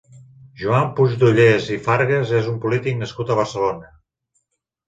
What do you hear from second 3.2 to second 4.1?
a Barcelona.